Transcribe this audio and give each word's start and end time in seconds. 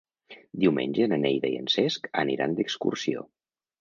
Diumenge 0.61 1.07
na 1.11 1.19
Neida 1.25 1.51
i 1.51 1.59
en 1.65 1.69
Cesc 1.75 2.09
aniran 2.25 2.57
d'excursió. 2.61 3.27